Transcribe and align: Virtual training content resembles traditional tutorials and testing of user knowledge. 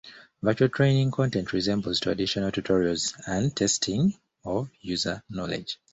Virtual 0.41 0.67
training 0.67 1.11
content 1.11 1.53
resembles 1.53 1.99
traditional 1.99 2.49
tutorials 2.51 3.13
and 3.27 3.55
testing 3.55 4.15
of 4.43 4.67
user 4.81 5.21
knowledge. 5.29 5.77